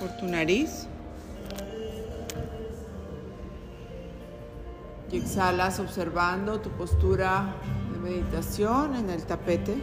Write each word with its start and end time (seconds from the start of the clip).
por 0.00 0.08
tu 0.16 0.26
nariz. 0.26 0.86
Y 5.12 5.18
exhalas 5.18 5.78
observando 5.78 6.60
tu 6.60 6.70
postura 6.70 7.54
de 7.92 7.98
meditación 7.98 8.96
en 8.96 9.10
el 9.10 9.24
tapete. 9.24 9.76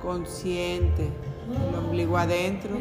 Consciente, 0.00 1.10
el 1.68 1.74
ombligo 1.74 2.16
adentro 2.16 2.80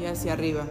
y 0.00 0.04
hacia 0.04 0.32
arriba. 0.32 0.64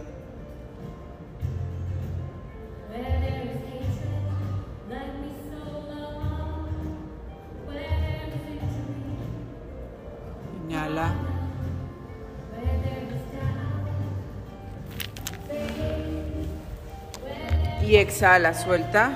Y 17.88 17.96
exhala, 17.96 18.52
suelta. 18.52 19.12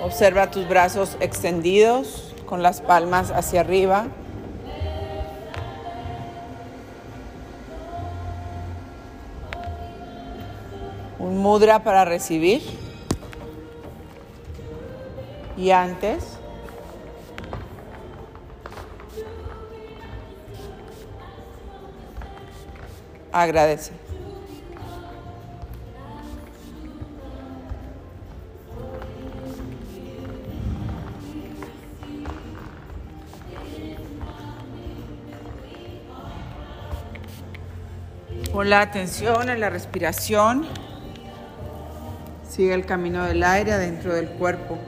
Observa 0.00 0.48
tus 0.48 0.68
brazos 0.68 1.16
extendidos 1.18 2.32
con 2.46 2.62
las 2.62 2.80
palmas 2.80 3.32
hacia 3.32 3.62
arriba. 3.62 4.06
Un 11.18 11.38
mudra 11.38 11.82
para 11.82 12.04
recibir. 12.04 12.62
Y 15.56 15.72
antes, 15.72 16.38
agradece. 23.32 24.05
Pon 38.56 38.70
la 38.70 38.80
atención 38.80 39.50
en 39.50 39.60
la 39.60 39.68
respiración. 39.68 40.66
Sigue 42.48 42.72
el 42.72 42.86
camino 42.86 43.22
del 43.24 43.42
aire 43.42 43.74
adentro 43.74 44.14
del 44.14 44.30
cuerpo. 44.30 44.78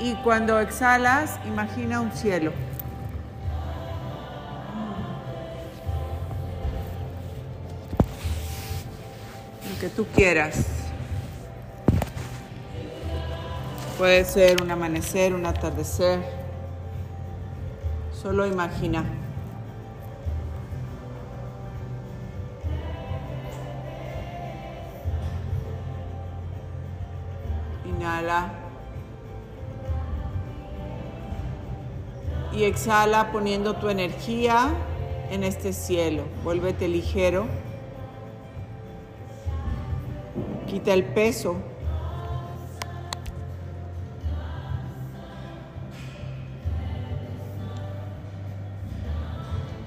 Y 0.00 0.14
cuando 0.24 0.58
exhalas, 0.58 1.38
imagina 1.46 2.00
un 2.00 2.10
cielo. 2.10 2.52
El 9.70 9.78
que 9.78 9.88
tú 9.88 10.04
quieras. 10.16 10.66
Puede 13.96 14.24
ser 14.24 14.60
un 14.60 14.68
amanecer, 14.68 15.32
un 15.32 15.46
atardecer. 15.46 16.41
Solo 18.22 18.46
imagina. 18.46 19.04
Inhala. 27.84 28.52
Y 32.52 32.62
exhala 32.62 33.32
poniendo 33.32 33.74
tu 33.74 33.88
energía 33.88 34.68
en 35.32 35.42
este 35.42 35.72
cielo. 35.72 36.22
Vuélvete 36.44 36.86
ligero. 36.86 37.46
Quita 40.68 40.94
el 40.94 41.02
peso. 41.06 41.56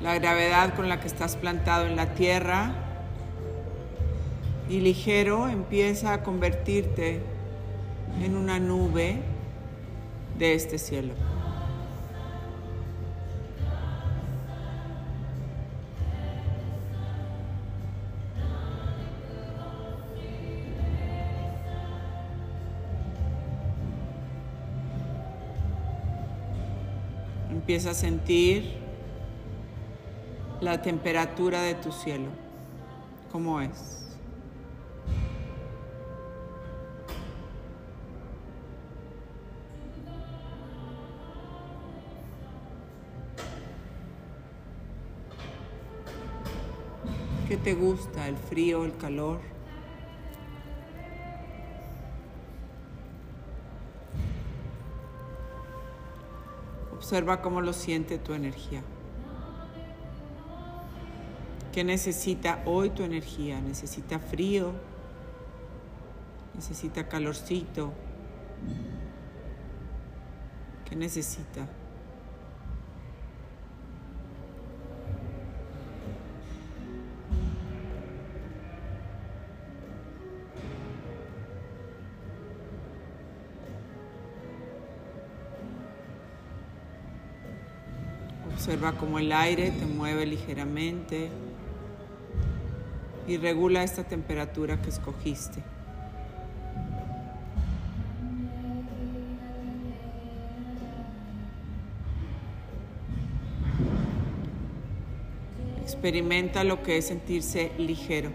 La 0.05 0.13
gravedad 0.19 0.75
con 0.75 0.87
la 0.87 0.99
que 0.99 1.07
estás 1.07 1.35
plantado 1.35 1.87
en 1.87 1.95
la 1.95 2.13
tierra. 2.13 2.75
Y 4.69 4.79
ligero 4.79 5.49
empieza 5.49 6.13
a 6.13 6.21
convertirte 6.21 7.21
en 8.21 8.35
una 8.35 8.59
nube 8.59 9.17
de 10.37 10.53
este 10.53 10.77
cielo. 10.77 11.15
Empieza 27.49 27.89
a 27.89 27.93
sentir 27.95 28.84
la 30.65 30.81
temperatura 30.81 31.61
de 31.61 31.75
tu 31.75 31.91
cielo. 31.91 32.29
¿Cómo 33.31 33.61
es? 33.61 34.17
¿Qué 47.47 47.57
te 47.57 47.75
gusta? 47.75 48.27
¿El 48.27 48.35
frío, 48.35 48.85
el 48.85 48.97
calor? 48.97 49.39
Observa 56.91 57.43
cómo 57.43 57.61
lo 57.61 57.71
siente 57.71 58.17
tu 58.17 58.33
energía. 58.33 58.81
¿Qué 61.75 61.83
necesita 61.83 62.63
hoy 62.65 62.91
tu 62.91 63.03
energía? 63.03 63.59
¿Necesita 63.59 64.17
frío? 64.17 64.71
¿Necesita 66.53 67.09
calorcito? 67.09 67.91
¿Qué 70.89 70.95
necesita? 70.95 71.67
Observa 88.53 88.93
cómo 88.93 89.19
el 89.19 89.33
aire 89.33 89.71
te 89.71 89.85
mueve 89.85 90.25
ligeramente 90.25 91.29
y 93.27 93.37
regula 93.37 93.83
esta 93.83 94.03
temperatura 94.03 94.81
que 94.81 94.89
escogiste. 94.89 95.63
Experimenta 105.81 106.63
lo 106.63 106.83
que 106.83 106.97
es 106.97 107.07
sentirse 107.07 107.71
ligero. 107.77 108.31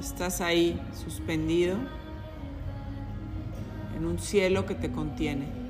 Estás 0.00 0.40
ahí 0.40 0.80
suspendido 1.04 1.76
en 3.96 4.06
un 4.06 4.18
cielo 4.18 4.64
que 4.64 4.74
te 4.74 4.90
contiene. 4.90 5.65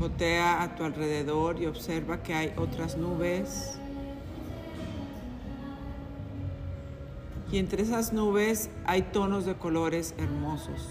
Botea 0.00 0.62
a 0.62 0.74
tu 0.76 0.84
alrededor 0.84 1.60
y 1.60 1.66
observa 1.66 2.22
que 2.22 2.32
hay 2.32 2.54
otras 2.56 2.96
nubes. 2.96 3.78
Y 7.52 7.58
entre 7.58 7.82
esas 7.82 8.14
nubes 8.14 8.70
hay 8.86 9.02
tonos 9.02 9.44
de 9.44 9.56
colores 9.56 10.14
hermosos. 10.16 10.88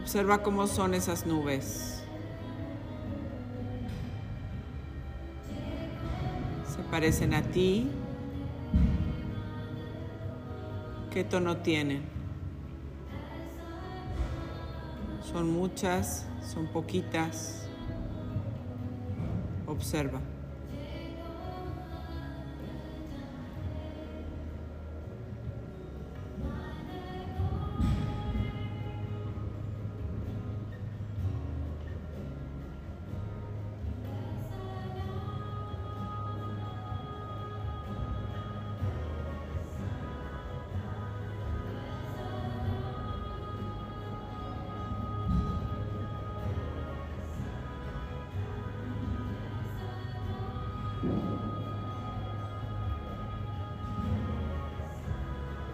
Observa 0.00 0.44
cómo 0.44 0.68
son 0.68 0.94
esas 0.94 1.26
nubes. 1.26 2.04
Se 6.68 6.82
parecen 6.92 7.34
a 7.34 7.42
ti? 7.42 7.90
¿Qué 11.20 11.24
tono 11.24 11.58
tienen? 11.58 12.00
¿Son 15.30 15.50
muchas? 15.50 16.26
¿Son 16.42 16.68
poquitas? 16.68 17.68
Observa. 19.66 20.18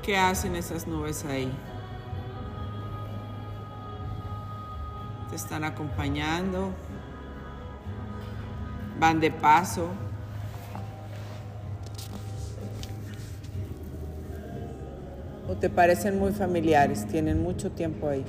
¿Qué 0.06 0.16
hacen 0.16 0.54
esas 0.54 0.86
nubes 0.86 1.24
ahí? 1.24 1.50
Te 5.28 5.34
están 5.34 5.64
acompañando, 5.64 6.70
van 9.00 9.18
de 9.18 9.32
paso. 9.32 9.88
¿O 15.48 15.54
te 15.54 15.68
parecen 15.68 16.20
muy 16.20 16.30
familiares? 16.30 17.08
Tienen 17.08 17.42
mucho 17.42 17.72
tiempo 17.72 18.08
ahí. 18.08 18.24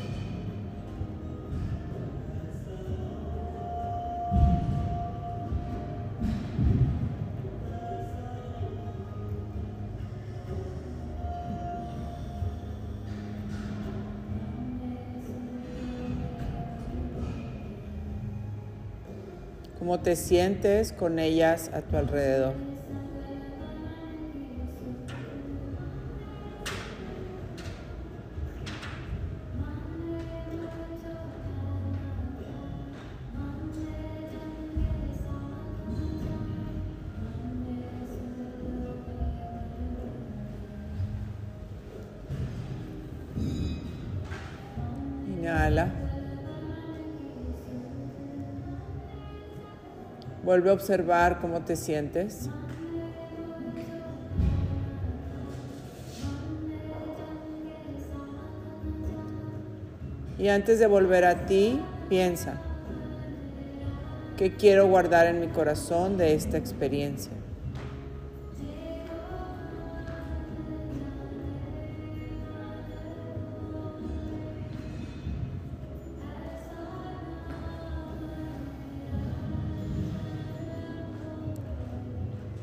Cómo 19.80 20.00
te 20.00 20.16
sientes 20.16 20.92
con 20.92 21.20
ellas 21.20 21.70
a 21.74 21.82
tu 21.82 21.98
alrededor. 21.98 22.54
Inhala. 45.28 46.07
Vuelve 50.48 50.70
a 50.70 50.74
observar 50.74 51.40
cómo 51.42 51.60
te 51.60 51.76
sientes. 51.76 52.50
Y 60.40 60.48
antes 60.48 60.80
de 60.80 60.88
volver 60.88 61.26
a 61.26 61.46
ti, 61.48 61.82
piensa, 62.08 62.62
¿qué 64.38 64.56
quiero 64.56 64.88
guardar 64.88 65.28
en 65.28 65.42
mi 65.42 65.48
corazón 65.48 66.18
de 66.18 66.34
esta 66.34 66.56
experiencia? 66.56 67.34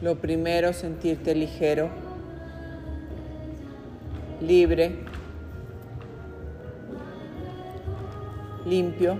Lo 0.04 0.16
primero, 0.16 0.74
sentirte 0.74 1.34
ligero, 1.34 1.88
libre, 4.42 4.98
limpio. 8.66 9.16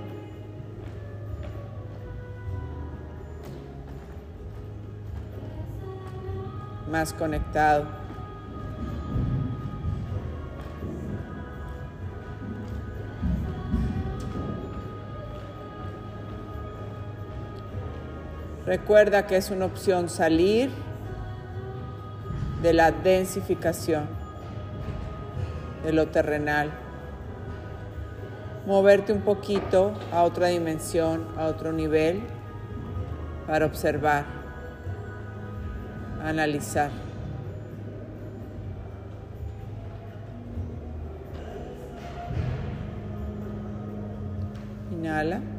más 6.91 7.15
conectado. 7.15 8.04
Recuerda 18.67 19.27
que 19.27 19.37
es 19.37 19.51
una 19.51 19.67
opción 19.67 20.09
salir 20.09 20.71
de 22.63 22.73
la 22.73 22.93
densificación, 22.93 24.07
de 25.85 25.93
lo 25.93 26.09
terrenal, 26.09 26.71
moverte 28.65 29.13
un 29.13 29.21
poquito 29.21 29.93
a 30.11 30.23
otra 30.23 30.47
dimensión, 30.47 31.27
a 31.37 31.45
otro 31.45 31.73
nivel, 31.73 32.23
para 33.47 33.67
observar, 33.67 34.25
analizar. 36.23 36.91
Inhala. 44.91 45.54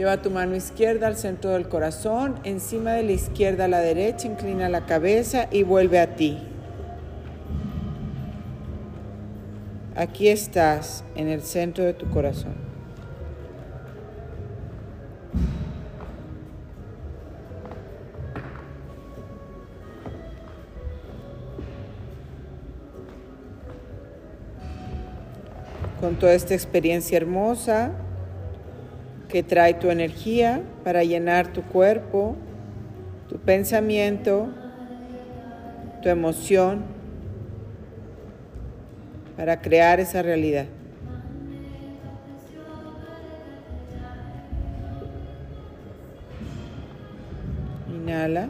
Lleva 0.00 0.22
tu 0.22 0.30
mano 0.30 0.56
izquierda 0.56 1.08
al 1.08 1.16
centro 1.18 1.50
del 1.50 1.68
corazón, 1.68 2.36
encima 2.44 2.92
de 2.92 3.02
la 3.02 3.12
izquierda 3.12 3.66
a 3.66 3.68
la 3.68 3.80
derecha, 3.80 4.26
inclina 4.26 4.70
la 4.70 4.86
cabeza 4.86 5.46
y 5.50 5.62
vuelve 5.62 6.00
a 6.00 6.16
ti. 6.16 6.38
Aquí 9.94 10.28
estás, 10.28 11.04
en 11.16 11.28
el 11.28 11.42
centro 11.42 11.84
de 11.84 11.92
tu 11.92 12.08
corazón. 12.08 12.54
Con 26.00 26.14
toda 26.14 26.32
esta 26.32 26.54
experiencia 26.54 27.18
hermosa, 27.18 27.92
que 29.30 29.42
trae 29.42 29.74
tu 29.74 29.90
energía 29.90 30.62
para 30.84 31.04
llenar 31.04 31.52
tu 31.52 31.62
cuerpo, 31.62 32.36
tu 33.28 33.38
pensamiento, 33.38 34.48
tu 36.02 36.08
emoción, 36.08 36.82
para 39.36 39.60
crear 39.60 40.00
esa 40.00 40.22
realidad. 40.22 40.66
Inhala. 47.88 48.48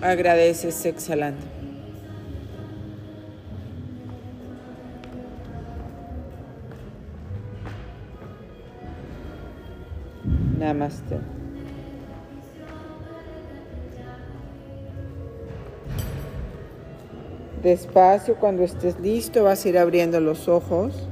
Agradeces 0.00 0.84
exhalando. 0.86 1.57
Namaste. 10.58 11.18
Despacio, 17.62 18.36
cuando 18.36 18.62
estés 18.62 18.98
listo, 19.00 19.44
vas 19.44 19.64
a 19.64 19.68
ir 19.68 19.78
abriendo 19.78 20.20
los 20.20 20.48
ojos. 20.48 21.07